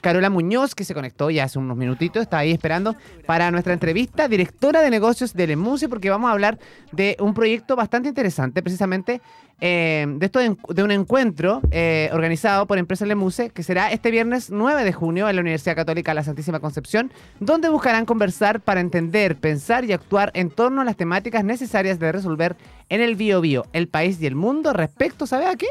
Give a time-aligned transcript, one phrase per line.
[0.00, 4.28] Carola Muñoz, que se conectó ya hace unos minutitos, está ahí esperando para nuestra entrevista,
[4.28, 6.58] directora de negocios de Lemuse, porque vamos a hablar
[6.92, 9.20] de un proyecto bastante interesante, precisamente
[9.62, 14.10] eh, de esto de, de un encuentro eh, organizado por Empresas Lemuse, que será este
[14.10, 18.80] viernes 9 de junio en la Universidad Católica La Santísima Concepción, donde buscarán conversar para
[18.80, 22.56] entender, pensar y actuar en torno a las temáticas necesarias de resolver
[22.88, 25.68] en el bio bio, el país y el mundo respecto, ¿sabe a qué?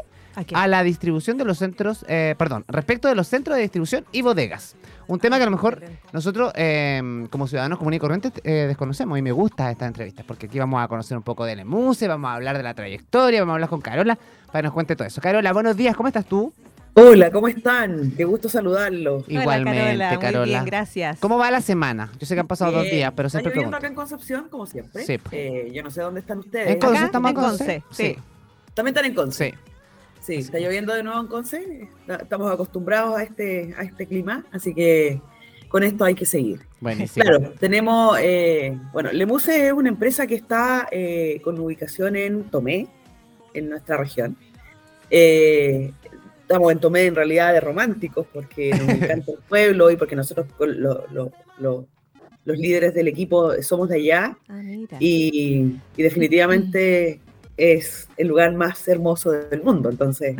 [0.53, 4.21] ¿A la distribución de los centros, eh, perdón, respecto de los centros de distribución y
[4.21, 4.75] bodegas.
[5.07, 5.81] Un tema que a lo mejor
[6.13, 10.45] nosotros, eh, como ciudadanos comunes y corrientes, eh, desconocemos y me gusta esta entrevista, porque
[10.45, 13.53] aquí vamos a conocer un poco de Lemuse, vamos a hablar de la trayectoria, vamos
[13.53, 15.19] a hablar con Carola para que nos cuente todo eso.
[15.19, 16.53] Carola, buenos días, ¿cómo estás tú?
[16.93, 18.11] Hola, ¿cómo están?
[18.11, 19.23] Qué gusto saludarlos.
[19.27, 20.19] Hola, Igualmente, Carola.
[20.19, 20.39] Carola.
[20.39, 21.19] Muy bien, gracias.
[21.19, 22.11] ¿Cómo va la semana?
[22.19, 23.77] Yo sé que han pasado dos días, pero siempre pregunto.
[23.77, 25.05] acá en Concepción, como siempre.
[25.05, 25.19] Sí.
[25.31, 26.69] Eh, yo no sé dónde están ustedes.
[26.69, 27.35] ¿En Conce estamos en?
[27.35, 28.17] Conce, sí.
[28.73, 29.51] También están en Conce.
[29.51, 29.68] Sí.
[30.21, 31.87] Sí, está lloviendo de nuevo en Conce.
[32.07, 35.21] Estamos acostumbrados a este, a este clima, así que
[35.69, 36.59] con esto hay que seguir.
[36.81, 37.23] Buenísimo.
[37.25, 42.87] Claro, tenemos, eh, bueno, Lemuse es una empresa que está eh, con ubicación en Tomé,
[43.53, 44.35] en nuestra región.
[45.09, 45.91] Eh,
[46.41, 50.47] estamos en Tomé en realidad de románticos porque nos encanta el pueblo y porque nosotros
[50.59, 51.87] lo- lo- lo-
[52.45, 54.97] los líderes del equipo somos de allá Ah, mira.
[54.99, 57.19] y, y definitivamente
[57.59, 59.89] es el lugar más hermoso del mundo.
[59.89, 60.35] Entonces,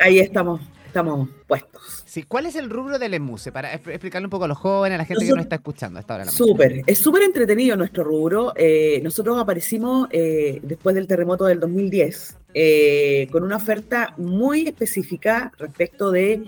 [0.00, 2.02] ahí estamos, estamos puestos.
[2.04, 3.52] Sí, ¿Cuál es el rubro de Lemuse?
[3.52, 5.98] Para expl- explicarle un poco a los jóvenes, a la gente que nos está escuchando
[5.98, 6.46] a esta hora de la mañana.
[6.52, 8.52] Súper, es súper entretenido nuestro rubro.
[8.56, 15.52] Eh, nosotros aparecimos eh, después del terremoto del 2010 eh, con una oferta muy específica
[15.58, 16.44] respecto de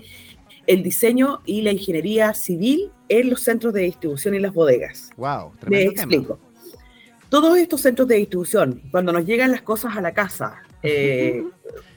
[0.67, 5.09] el diseño y la ingeniería civil en los centros de distribución y las bodegas.
[5.17, 6.50] Wow, Me tremendo tema.
[7.31, 11.41] Todos estos centros de distribución, cuando nos llegan las cosas a la casa, eh,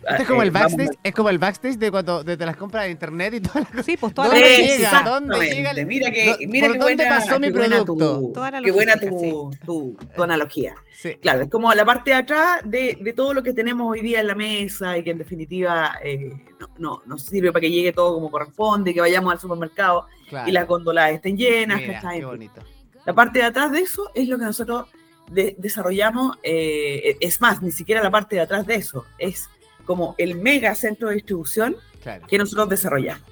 [0.09, 2.47] Este es como eh, el vamos backstage, es como el backstage de cuando de, de
[2.47, 3.87] las compras de internet y todas las cosas.
[3.87, 4.63] Sí, pues toda ¿Dónde la llega?
[4.63, 5.03] logística.
[5.03, 5.87] ¿Dónde llega el-.
[5.87, 7.85] Mira que, ¿Dó- mira por qué dónde buena, pasó mi producto?
[7.85, 10.75] tu- qué buena tu, tu- tu analogía.
[10.97, 11.17] Sí.
[11.17, 14.21] Claro, es como la parte de atrás de, de todo lo que tenemos hoy día
[14.21, 16.31] en la mesa y que en definitiva eh,
[16.61, 20.49] no, no, nos sirve para que llegue todo como corresponde, que vayamos al supermercado claro.
[20.49, 21.81] y las góndolas estén llenas.
[21.81, 22.61] Qué bonito.
[23.05, 24.87] La parte de atrás de eso es lo que nosotros
[25.31, 26.37] de- desarrollamos.
[26.43, 29.05] eh, es más, ni siquiera la parte de atrás de eso.
[29.19, 29.49] Es
[29.85, 32.27] como el mega centro de distribución Claro.
[32.27, 33.23] que nosotros desarrollamos.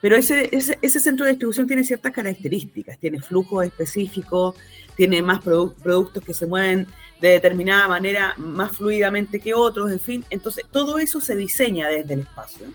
[0.00, 4.56] Pero ese, ese, ese centro de distribución tiene ciertas características, tiene flujos específicos,
[4.96, 6.86] tiene más produ- productos que se mueven
[7.20, 10.24] de determinada manera más fluidamente que otros, en fin.
[10.30, 12.66] Entonces, todo eso se diseña desde el espacio.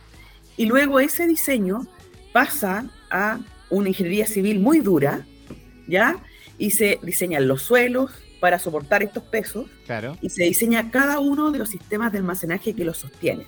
[0.55, 1.85] Y luego ese diseño
[2.31, 3.39] pasa a
[3.69, 5.25] una ingeniería civil muy dura,
[5.87, 6.23] ¿ya?
[6.57, 10.17] Y se diseñan los suelos para soportar estos pesos Claro.
[10.21, 13.45] y se diseña cada uno de los sistemas de almacenaje que los sostienen.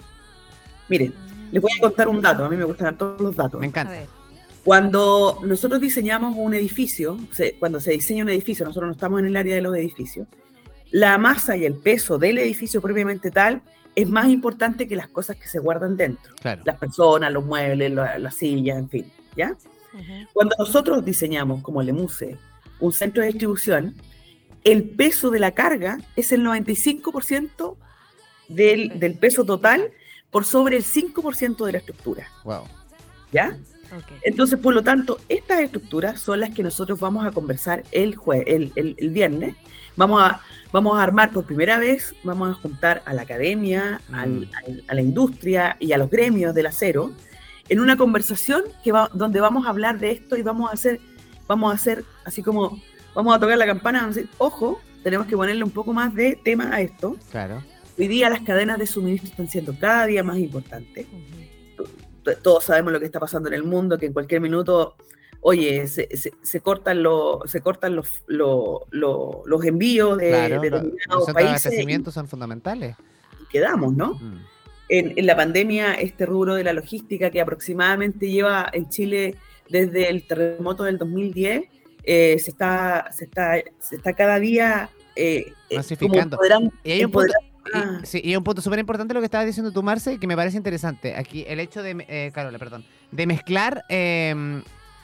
[0.88, 1.13] Miren,
[1.51, 3.59] les voy a contar un dato, a mí me gustan todos los datos.
[3.59, 3.94] Me A encanta.
[4.63, 7.17] Cuando nosotros diseñamos un edificio,
[7.59, 10.28] cuando se diseña un edificio, nosotros no estamos en el área de los edificios,
[10.91, 13.61] la masa y el peso del edificio propiamente tal
[13.95, 16.33] es más importante que las cosas que se guardan dentro.
[16.41, 16.61] Claro.
[16.66, 19.55] Las personas, los muebles, la- las sillas, en fin, ¿ya?
[20.33, 22.38] Cuando nosotros diseñamos, como Lemuse,
[22.79, 23.95] un centro de distribución,
[24.64, 27.75] el peso de la carga es el 95%
[28.47, 29.92] del, del peso total
[30.31, 32.64] por sobre el 5% de la estructura, Wow.
[33.31, 33.58] ¿ya?
[33.96, 34.12] Ok.
[34.24, 38.44] Entonces, por lo tanto, estas estructuras son las que nosotros vamos a conversar el, jue
[38.46, 39.56] el, el- el viernes.
[39.96, 44.41] Vamos a, vamos a armar por primera vez, vamos a juntar a la academia, al-
[44.41, 44.52] Mm.
[44.66, 47.12] al- a la industria y a los gremios del acero
[47.68, 51.00] en una conversación que va, donde vamos a hablar de esto y vamos a hacer,
[51.47, 52.80] vamos a hacer así como,
[53.19, 56.13] vamos a tocar la campana, vamos a decir, ojo, tenemos que ponerle un poco más
[56.13, 57.16] de tema a esto.
[57.31, 57.63] Claro.
[57.97, 61.06] Hoy día las cadenas de suministro están siendo cada día más importantes
[62.44, 64.96] todos sabemos lo que está pasando en el mundo, que en cualquier minuto,
[65.41, 70.62] oye, se, se- se cortan, los se cortan los, lo- lo- los envíos de, Claro.
[70.62, 72.96] de Los, determinados los países y, abastecimiento son fundamentales.
[73.41, 74.13] y quedamos, ¿no?
[74.16, 74.38] Mm.
[74.90, 79.35] En, en la pandemia, este rubro de la logística que aproximadamente lleva en Chile
[79.69, 81.64] desde el terremoto del 2010,
[82.03, 86.37] eh, se, está, se, está, se está cada día eh, eh, Masificando.
[86.37, 88.79] como empoderan- Y hay un punto, empoderan- y- ah, sí, y hay un punto súper
[88.79, 91.16] importante lo que estabas diciendo tú, Marce, que me parece interesante.
[91.16, 94.61] Aquí el hecho de, eh, Carola, perdón, de mezclar eh,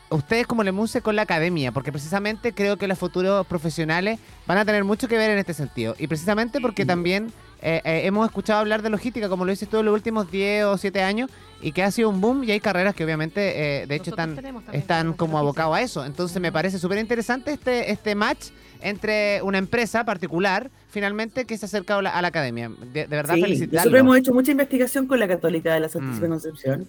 [0.09, 4.65] ustedes como Lemuse con la academia, porque precisamente creo que los futuros profesionales van a
[4.65, 5.95] tener mucho que ver en este sentido.
[5.99, 7.31] Y precisamente porque también
[7.67, 10.65] eh, eh, hemos escuchado hablar de logística, como lo dices tú en los últimos 10
[10.65, 11.31] o 7 años,
[11.61, 14.37] y que ha sido un boom y hay carreras que obviamente, eh, de hecho, Nosotros
[14.37, 16.05] están, están de como abocados a eso.
[16.05, 18.49] Entonces me parece súper interesante este, este match
[18.81, 22.69] entre una empresa particular, finalmente, que se acerca a la, a la academia.
[22.93, 23.77] De, de verdad, Sí, felicitarlo.
[23.79, 26.29] nosotros hemos hecho mucha investigación con la Católica de la Santísima Mm.
[26.29, 26.87] Concepción.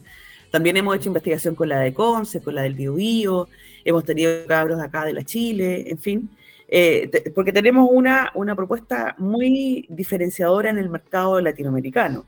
[0.50, 3.49] También hemos hecho investigación con la de Conce, con la del Biobío,
[3.84, 6.28] hemos tenido cabros acá de la Chile, en fin,
[6.69, 12.27] eh, porque tenemos una, una propuesta muy diferenciadora en el mercado latinoamericano.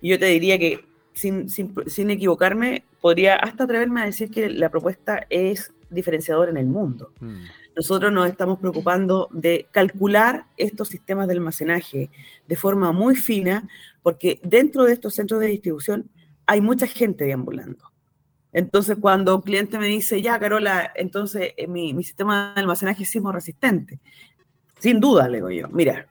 [0.00, 4.48] Y yo te diría que, sin, sin, sin equivocarme, podría hasta atreverme a decir que
[4.48, 7.12] la propuesta es diferenciadora en el mundo.
[7.20, 7.44] Mm.
[7.76, 12.10] Nosotros nos estamos preocupando de calcular estos sistemas de almacenaje
[12.46, 13.68] de forma muy fina,
[14.02, 16.08] porque dentro de estos centros de distribución
[16.46, 17.84] hay mucha gente deambulando.
[18.52, 23.02] Entonces, cuando un cliente me dice, ya, Carola, entonces eh, mi, mi, sistema de almacenaje
[23.02, 23.98] es sismo resistente.
[24.78, 25.68] Sin duda, le digo yo.
[25.68, 26.06] Mira,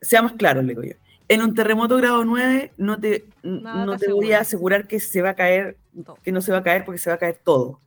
[0.00, 0.94] seamos claros, le digo yo.
[1.28, 5.30] En un terremoto grado 9 no te, no te voy a asegurar que se va
[5.30, 5.76] a caer,
[6.22, 7.80] que no se va a caer porque se va a caer todo.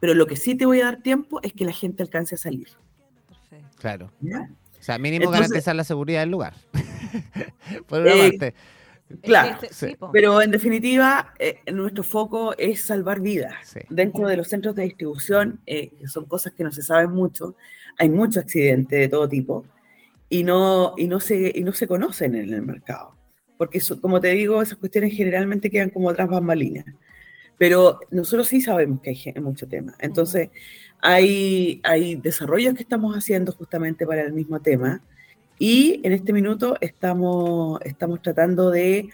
[0.00, 2.38] Pero lo que sí te voy a dar tiempo es que la gente alcance a
[2.38, 2.68] salir.
[3.28, 3.76] Perfecto.
[3.78, 4.10] Claro.
[4.78, 6.54] O sea, mínimo garantizar la seguridad del lugar.
[7.86, 8.54] Por una eh, parte.
[9.22, 9.58] Claro,
[10.12, 13.74] pero en definitiva, eh, nuestro foco es salvar vidas.
[13.88, 17.56] Dentro de los centros de distribución, eh, son cosas que no se saben mucho,
[17.98, 19.64] hay muchos accidentes de todo tipo
[20.28, 23.16] y no, y no, se, y no se conocen en el mercado.
[23.56, 26.84] Porque, como te digo, esas cuestiones generalmente quedan como otras bambalinas.
[27.56, 29.94] Pero nosotros sí sabemos que hay mucho tema.
[29.98, 30.50] Entonces,
[31.00, 35.02] hay, hay desarrollos que estamos haciendo justamente para el mismo tema
[35.58, 39.08] y en este minuto estamos, estamos tratando de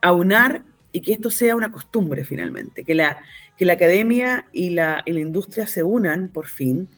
[0.00, 3.18] aunar y que esto sea una costumbre finalmente, que la,
[3.56, 6.88] que la academia y la, y la industria se unan por fin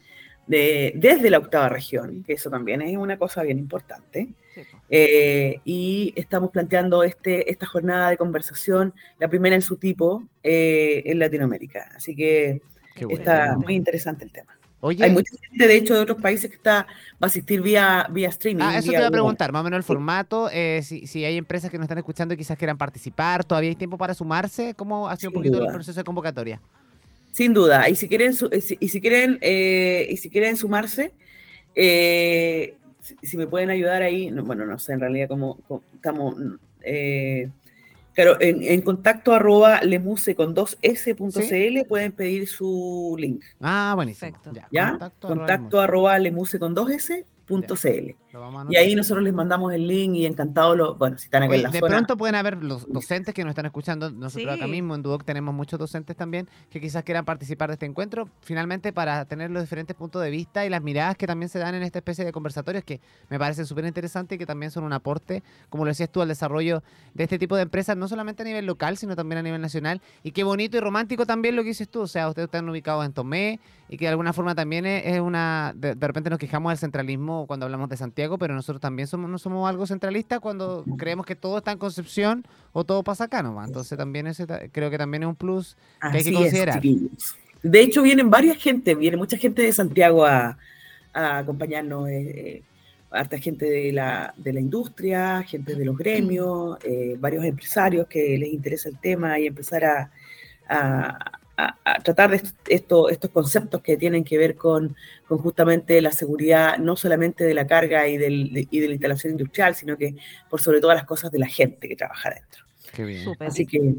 [0.47, 4.29] de, desde la octava región, que eso también es una cosa bien importante.
[4.91, 11.03] Eh, y estamos planteando este, esta jornada de conversación, la primera en su tipo eh,
[11.06, 11.91] en Latinoamérica.
[11.97, 12.61] Así que
[13.09, 14.59] está muy interesante el tema.
[14.82, 18.29] Hay mucha gente, de hecho, de otros países que está, va a asistir vía, vía
[18.29, 18.64] streaming.
[18.64, 21.37] Ah, eso te iba a preguntar, más o menos el formato, eh, si, si, hay
[21.37, 24.75] empresas que nos están escuchando y quizás quieran participar, ¿todavía hay tiempo para sumarse?
[24.75, 26.61] ¿Cómo ha sido un poquito el proceso de convocatoria?
[27.31, 31.12] Sin duda, y si quieren, eh, y si quieren, eh, y si quieren sumarse,
[31.75, 35.58] si, me pueden ayudar ahí, bueno, no sé en realidad cómo,
[35.94, 36.34] estamos...
[38.14, 43.43] Claro, en, contacto arroba lemuse con dos s.cl pueden pedir su link.
[43.61, 44.32] Ah, buenísimo.
[44.70, 44.99] ¿Ya?
[45.20, 47.25] Contacto, arroba lemuse con dos s
[48.70, 51.64] y ahí nosotros les mandamos el link y encantado, lo, bueno, si están aquí en
[51.64, 54.11] la de pronto pueden haber los docentes que nos están escuchando.
[54.11, 57.87] Nosotros acá mismo en Duoc tenemos muchos docentes también que quizás quieran participar de este
[57.87, 61.58] encuentro, finalmente para tener los diferentes puntos de vista y las miradas que también se
[61.58, 64.84] dan en esta especie de conversatorios que me parecen súper interesantes y que también son
[64.84, 66.82] un aporte, como lo decías tú, al desarrollo
[67.12, 70.00] de este tipo de empresas, no solamente a nivel local, sino también a nivel nacional.
[70.23, 73.05] Y qué bonito y romántico también lo que dices tú, o sea, ustedes están ubicados
[73.05, 76.70] en Tomé y que de alguna forma también es, una, de, de repente nos quejamos
[76.70, 80.84] del centralismo cuando hablamos de Santiago, pero nosotros también somos, no somos algo centralistas cuando
[80.96, 83.69] creemos que todo está en Concepción o todo pasa acá nomás.
[83.69, 86.82] Entonces también ese, creo que también es un plus que hay que considerar.
[87.62, 90.56] de hecho, vienen varias gente, viene mucha gente de Santiago a,
[91.14, 92.08] acompañarnos.
[92.08, 92.62] Eh, eh,
[93.12, 98.38] harta gente de la, de la industria, gente de los gremios, eh, varios empresarios que
[98.38, 100.10] les interesa el tema y empezar a,
[100.69, 101.38] a,
[102.02, 104.96] tratar de esto, estos conceptos que tienen que ver con,
[105.28, 109.75] justamente la seguridad, no solamente de la carga y, del, y de la instalación industrial,
[109.75, 110.16] sino que
[110.50, 112.71] por sobre todas las cosas de la gente que trabaja dentro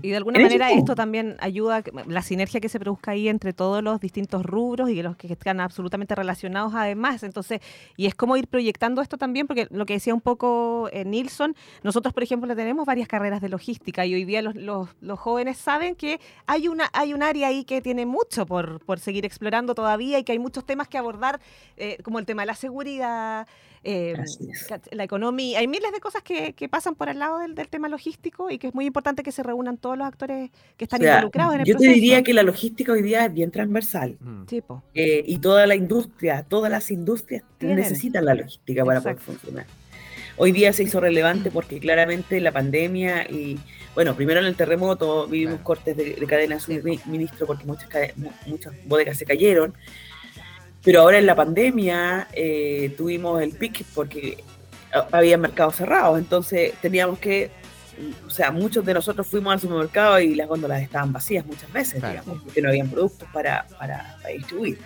[0.04, 3.54] y de alguna manera esto también ayuda a la sinergia que se produzca ahí entre
[3.54, 7.24] todos los distintos rubros y los que están absolutamente relacionados además.
[7.24, 7.62] Entonces,
[7.98, 11.56] y es como ir proyectando esto también, porque lo que decía un poco eh, Nilsson,
[11.82, 15.96] nosotros, por ejemplo, tenemos varias carreras de logística y hoy día los, los, jóvenes saben
[15.96, 20.20] que hay una hay un área ahí que tiene mucho por, por seguir explorando todavía
[20.20, 21.40] y que hay muchos temas que abordar,
[21.78, 23.48] eh, como el tema de la seguridad,
[23.84, 24.16] eh,
[24.92, 25.60] la economía.
[25.60, 28.58] Hay miles de cosas que, que pasan por el lado del, del, tema logístico y
[28.58, 31.66] que es muy importante que se reúnan todos los actores que están involucrados en el
[31.66, 34.18] yo Yo te diría que la logística hoy día es bien transversal.
[34.20, 34.44] Mm.
[34.94, 39.66] Eh, y toda la industria, todas las industrias necesitan la logística para poder funcionar.
[40.36, 43.60] Hoy día se hizo relevante porque claramente la pandemia y,
[43.94, 47.88] bueno, primero en el terremoto vivimos cortes de, cadena de suministro porque muchas,
[48.48, 49.74] muchas bodegas se cayeron.
[50.84, 54.38] Pero ahora en la pandemia eh, tuvimos el pic porque
[55.12, 57.50] había mercados cerrados, entonces teníamos que,
[58.28, 61.96] o sea, muchos de nosotros fuimos al supermercado y las góndolas estaban vacías muchas veces,
[61.96, 64.78] digamos, porque no habían productos para, para, distribuir.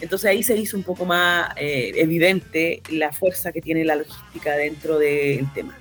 [0.00, 4.52] Entonces ahí se hizo un poco más eh, evidente la fuerza que tiene la logística
[4.56, 5.76] dentro del tema.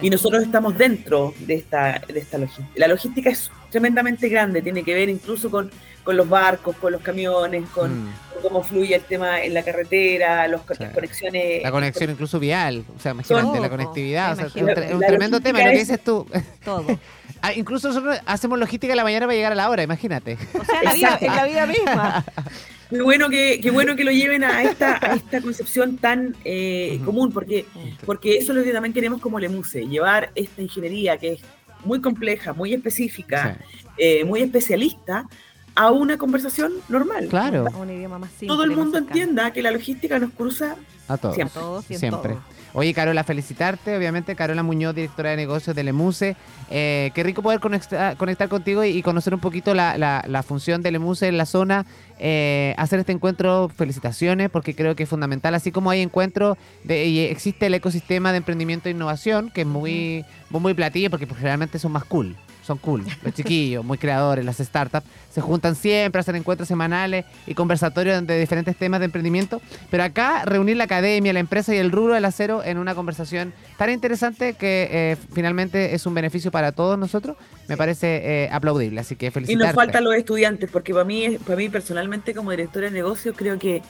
[0.00, 2.70] Y nosotros estamos dentro de esta, de esta logística.
[2.76, 5.70] La logística es tremendamente grande, tiene que ver incluso con,
[6.02, 10.46] con los barcos, con los camiones, con, mm cómo fluye el tema en la carretera,
[10.48, 11.62] los, las conexiones.
[11.62, 14.66] La conexión incluso vial, o sea, imagínate, la conectividad, es un,
[15.00, 16.26] tremendo tema, lo que dices tú.
[16.64, 16.98] Todo.
[17.44, 20.38] Ah, incluso nosotros hacemos logística en la mañana para llegar a la hora, imagínate.
[20.54, 22.24] O sea, la vida, en la vida misma.
[22.88, 27.00] Qué bueno que, qué bueno que lo lleven a esta, a esta concepción tan eh,
[27.06, 27.64] común, porque,
[28.04, 31.40] porque eso es lo que también queremos como Lemuse, llevar esta ingeniería que es
[31.84, 33.58] muy compleja, muy específica,
[33.96, 35.26] eh, muy especialista,
[35.74, 37.28] a una conversación normal.
[37.28, 37.66] Claro.
[37.78, 40.76] un idioma más simple, Todo el mundo entienda que la logística nos cruza
[41.08, 41.34] a todos.
[41.34, 41.98] Siempre.
[41.98, 42.36] siempre.
[42.74, 43.96] Oye, Carola, felicitarte.
[43.96, 46.36] Obviamente, Carola Muñoz, directora de negocios de Lemuse.
[46.70, 51.36] Eh, qué rico poder conectar, contigo y, conocer un poquito la, función de Lemuse en
[51.36, 51.84] la zona.
[52.18, 55.54] Eh, hacer este encuentro, felicitaciones, porque creo que es fundamental.
[55.54, 59.66] Así como hay encuentros de, y existe el ecosistema de emprendimiento e innovación, que es
[59.66, 63.04] muy, muy, muy platillo, porque pues, generalmente son más cool son cool.
[63.22, 68.38] Los chiquillos, muy creadores, las startups, se juntan siempre, hacen encuentros semanales y conversatorios de
[68.38, 69.60] diferentes temas de emprendimiento.
[69.90, 73.52] Pero acá reunir la academia, la empresa y el rubro del acero en una conversación
[73.76, 77.36] tan interesante que eh, finalmente es un beneficio para todos nosotros,
[77.68, 79.00] me parece eh, aplaudible.
[79.00, 79.64] Así que felicidades.
[79.64, 83.34] Y nos faltan los estudiantes, porque para mí, para mí personalmente como directora de negocios
[83.36, 83.82] creo que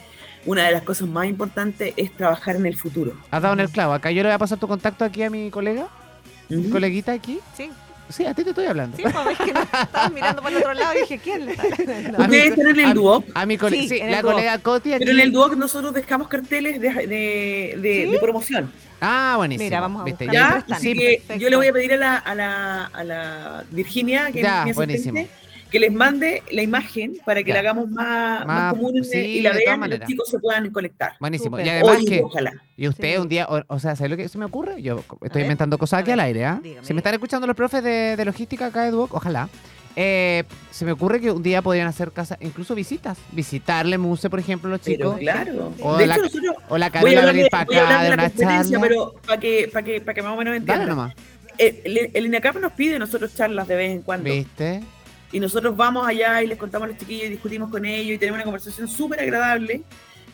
[0.45, 3.13] una de las cosas más importantes es trabajar en el futuro.
[3.31, 3.93] Has dado en el clavo.
[3.93, 5.87] Acá yo le voy a pasar tu contacto aquí a mi colega,
[6.49, 7.39] mi coleguita aquí.
[7.55, 7.71] Sí.
[8.09, 8.97] Sí, a ti te estoy hablando.
[8.97, 12.17] Sí, pues que estabas mirando para el otro lado y dije, ¿quién le está hablando?
[12.23, 13.25] Ustedes están en el Duoc.
[13.33, 14.91] A mi colega, sí, la colega Coti.
[14.97, 18.71] Pero en el Duoc nosotros dejamos carteles de, de, de, promoción.
[19.01, 19.65] Ah, buenísimo.
[19.65, 20.27] Mira, vamos a ¿Viste?
[20.31, 20.63] ¿Ya?
[20.69, 24.41] Así que yo le voy a pedir a la, a la, a la Virginia, que
[24.41, 25.29] ya, es mi asistente,
[25.73, 29.83] que les mande la imagen para que la hagamos más, más, común y la vean
[29.83, 31.13] y los chicos se puedan conectar.
[31.19, 31.59] Buenísimo.
[31.59, 32.23] Y además que,
[32.77, 34.83] y usted un día, o, sea, ¿sabes lo que se me ocurre?
[34.83, 36.61] Yo estoy inventando cosas aquí al aire, ¿ah?
[36.83, 39.49] Si me están escuchando los profes de, de logística acá de Duoc, ojalá.
[39.95, 43.17] Eh, se me ocurre que un día podrían hacer casa, incluso visitas.
[43.31, 45.15] Visitarle Muse, por ejemplo, los chicos.
[45.15, 45.73] Pero claro.
[45.79, 46.19] O, la,
[46.69, 48.79] o la Carolina venir para acá de, una charla.
[48.79, 50.77] Pero para que, para que, para que más o menos entiendan.
[50.77, 51.15] Dale nomás.
[51.57, 54.29] Eh, el, el INACAP nos pide nosotros charlas de vez en cuando.
[54.29, 54.83] ¿Viste?
[55.33, 58.17] Y nosotros vamos allá y les contamos a los chiquillos y discutimos con ellos y
[58.19, 59.81] tenemos una conversación súper agradable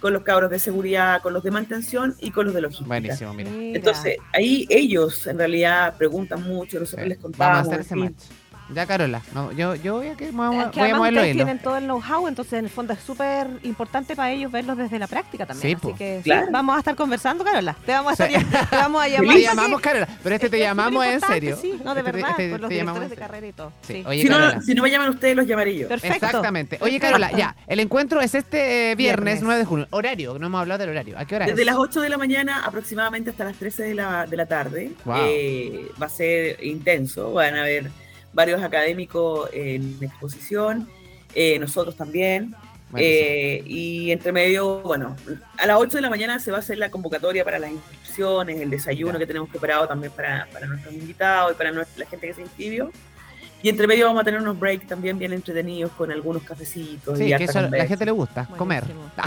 [0.01, 2.87] con los cabros de seguridad, con los de mantención y con los de logística.
[2.87, 3.49] Buenísimo, mira.
[3.49, 7.37] Entonces, ahí ellos en realidad preguntan mucho, nosotros les contamos.
[7.37, 8.23] Vamos a hacer ese match.
[8.73, 11.77] Ya, Carola, no, yo, yo voy a, que, voy a, voy a moverlo tienen todo
[11.77, 15.45] el know-how, entonces en el fondo es súper importante para ellos verlos desde la práctica
[15.45, 15.79] también.
[15.79, 17.75] Sí, Así que sí, vamos a estar conversando, Carola.
[17.85, 19.35] Te vamos a, estar, te vamos a llamar.
[19.35, 21.57] Te llamamos, Carola, pero este te llamamos en serio.
[21.59, 23.71] Sí, no, de este verdad, por los directores de carrera y todo.
[23.81, 24.03] Sí.
[24.05, 25.87] Oye, si, no, si no me llaman ustedes, los llamaré yo.
[25.87, 26.25] Perfecto.
[26.25, 26.77] Exactamente.
[26.81, 29.87] Oye, Carola, ya, el encuentro es este eh, viernes, 9 de junio.
[29.89, 31.17] Horario, no hemos hablado del horario.
[31.17, 34.27] ¿A qué hora Desde las 8 de la mañana aproximadamente hasta las 13 de la,
[34.27, 34.91] de la tarde.
[35.15, 37.89] Eh, va a ser intenso, van a ver
[38.33, 40.87] varios académicos en exposición,
[41.35, 42.55] eh, nosotros también.
[42.95, 45.15] Eh, y entre medio, bueno,
[45.59, 48.59] a las 8 de la mañana se va a hacer la convocatoria para las inscripciones,
[48.59, 52.33] el desayuno que tenemos preparado también para, para nuestros invitados y para la gente que
[52.33, 52.91] se inscribió.
[53.61, 57.17] Y entre medio vamos a tener unos breaks también bien entretenidos con algunos cafecitos.
[57.17, 58.83] Sí, que eso a la gente le gusta, comer.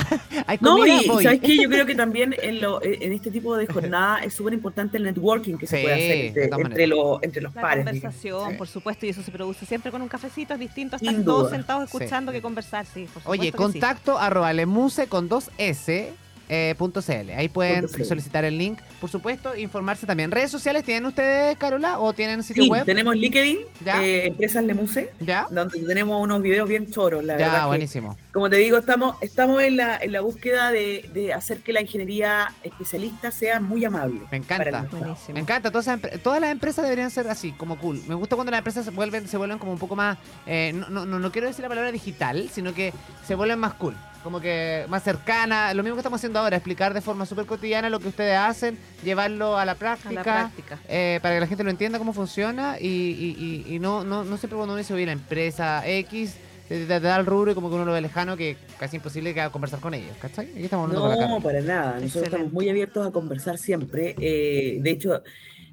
[0.61, 1.57] no, y ¿sabes qué?
[1.57, 5.05] Yo creo que también en, lo, en este tipo de jornada es súper importante el
[5.05, 7.85] networking que se puede hacer entre, los, entre los la pares.
[7.85, 11.51] conversación, por supuesto, y eso se produce siempre con un cafecito, es distinto estar todos
[11.51, 13.07] sentados escuchando que conversar, sí.
[13.25, 16.13] Oye, contacto arroba lemuse con dos S
[16.49, 17.31] eh, .cl.
[17.37, 20.31] Ahí pueden solicitar el link, por supuesto, informarse también.
[20.31, 22.85] ¿Redes sociales tienen ustedes, Carola, o tienen sitio sí, web?
[22.85, 25.47] tenemos LinkedIn, eh, Empresas Lemuse, ¿Ya?
[25.51, 28.17] donde tenemos unos videos bien choros, la ya, buenísimo.
[28.33, 31.81] como te digo, estamos, estamos en, la, en la búsqueda de, de hacer que la
[31.81, 34.21] ingeniería especialista sea muy amable.
[34.31, 34.87] Me encanta.
[35.33, 35.71] Me encanta.
[35.71, 38.03] Todas, todas las empresas deberían ser así, como cool.
[38.07, 40.89] Me gusta cuando las empresas se vuelven, se vuelven como un poco más, eh, no,
[41.07, 42.93] no, no quiero decir la palabra digital, sino que
[43.27, 45.75] se vuelven más cool como que más cercana.
[45.75, 48.79] Lo mismo que estamos haciendo ahora, explicar de forma súper cotidiana lo que ustedes hacen,
[49.05, 50.51] llevarlo a la práctica,
[50.89, 54.57] eh, para que la gente lo entienda cómo funciona y, y, no, no, no siempre
[54.57, 56.37] cuando uno dice, oye, la empresa X
[56.69, 59.47] te, da el rubro y como que uno lo ve lejano que casi imposible que
[59.51, 60.51] conversar con ellos, ¿cachai?
[60.53, 61.99] Aquí estamos no, para nada.
[62.01, 64.15] Nosotros estamos muy abiertos a conversar siempre.
[64.19, 65.23] Eh, de hecho,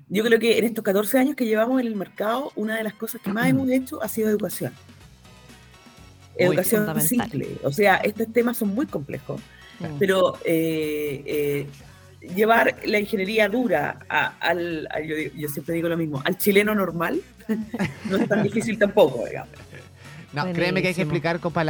[0.09, 2.93] yo creo que en estos 14 años que llevamos en el mercado, una de las
[2.93, 4.73] cosas que más hemos hecho ha sido educación
[6.39, 7.47] educación simple.
[7.63, 9.41] O sea, estos temas son muy complejos,
[9.97, 11.67] pero eh, eh,
[12.35, 13.99] llevar la ingeniería dura
[14.39, 14.87] al,
[15.35, 17.21] yo, siempre digo lo mismo, al chileno normal,
[18.09, 19.53] no es tan difícil tampoco, digamos.
[20.31, 21.63] No, créeme que hay que explicar, compa,